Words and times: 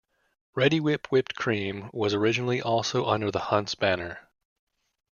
Reddi-wip 0.57 1.11
whipped 1.11 1.35
cream 1.35 1.91
was 1.93 2.15
originally 2.15 2.59
also 2.59 3.05
under 3.05 3.29
the 3.29 3.37
Hunt's 3.37 3.75
banner. 3.75 4.31